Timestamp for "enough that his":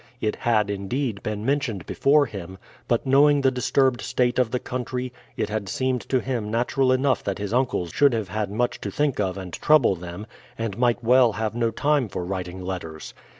6.91-7.53